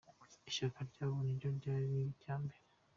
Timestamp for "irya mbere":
2.11-2.61